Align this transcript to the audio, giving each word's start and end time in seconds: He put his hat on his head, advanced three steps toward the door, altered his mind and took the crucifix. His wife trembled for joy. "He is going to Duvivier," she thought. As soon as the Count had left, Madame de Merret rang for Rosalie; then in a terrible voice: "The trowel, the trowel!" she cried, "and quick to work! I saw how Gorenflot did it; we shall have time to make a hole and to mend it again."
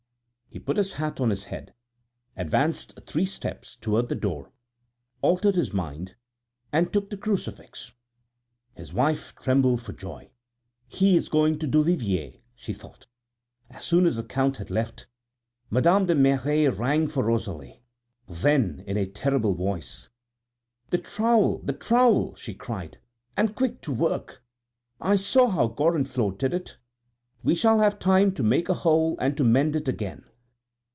He 0.53 0.59
put 0.59 0.75
his 0.75 0.91
hat 0.93 1.21
on 1.21 1.29
his 1.29 1.45
head, 1.45 1.73
advanced 2.35 2.99
three 3.07 3.25
steps 3.25 3.77
toward 3.77 4.09
the 4.09 4.15
door, 4.15 4.51
altered 5.21 5.55
his 5.55 5.71
mind 5.71 6.15
and 6.73 6.91
took 6.91 7.09
the 7.09 7.15
crucifix. 7.15 7.93
His 8.75 8.91
wife 8.93 9.33
trembled 9.35 9.81
for 9.81 9.93
joy. 9.93 10.29
"He 10.89 11.15
is 11.15 11.29
going 11.29 11.57
to 11.59 11.69
Duvivier," 11.69 12.41
she 12.53 12.73
thought. 12.73 13.07
As 13.69 13.85
soon 13.85 14.05
as 14.05 14.17
the 14.17 14.25
Count 14.25 14.57
had 14.57 14.69
left, 14.69 15.07
Madame 15.69 16.05
de 16.05 16.15
Merret 16.15 16.77
rang 16.77 17.07
for 17.07 17.23
Rosalie; 17.23 17.81
then 18.27 18.83
in 18.85 18.97
a 18.97 19.05
terrible 19.07 19.53
voice: 19.55 20.09
"The 20.89 20.97
trowel, 20.97 21.59
the 21.59 21.71
trowel!" 21.71 22.35
she 22.35 22.53
cried, 22.55 22.97
"and 23.37 23.55
quick 23.55 23.79
to 23.83 23.93
work! 23.93 24.43
I 24.99 25.15
saw 25.15 25.47
how 25.47 25.69
Gorenflot 25.69 26.37
did 26.39 26.53
it; 26.53 26.75
we 27.41 27.55
shall 27.55 27.79
have 27.79 27.97
time 27.99 28.33
to 28.33 28.43
make 28.43 28.67
a 28.67 28.73
hole 28.73 29.17
and 29.17 29.37
to 29.37 29.45
mend 29.45 29.77
it 29.77 29.87
again." 29.87 30.25